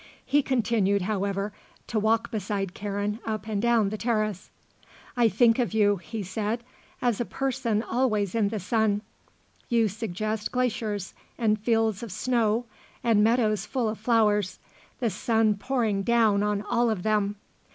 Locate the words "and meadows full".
13.03-13.87